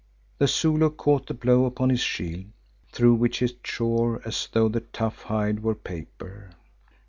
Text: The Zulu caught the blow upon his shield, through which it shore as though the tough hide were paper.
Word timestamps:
The 0.39 0.47
Zulu 0.47 0.89
caught 0.89 1.27
the 1.27 1.35
blow 1.35 1.65
upon 1.65 1.91
his 1.91 1.99
shield, 1.99 2.45
through 2.91 3.13
which 3.13 3.39
it 3.43 3.59
shore 3.63 4.19
as 4.25 4.47
though 4.51 4.67
the 4.67 4.79
tough 4.79 5.21
hide 5.21 5.61
were 5.61 5.75
paper. 5.75 6.49